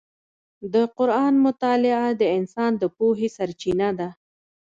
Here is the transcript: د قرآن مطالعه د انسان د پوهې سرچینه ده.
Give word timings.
د 0.73 0.75
قرآن 0.97 1.33
مطالعه 1.45 2.07
د 2.21 2.23
انسان 2.37 2.71
د 2.81 2.83
پوهې 2.97 3.27
سرچینه 3.37 3.89
ده. 3.99 4.09